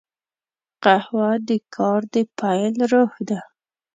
[0.83, 3.39] قهوه د کار د پیل روح ده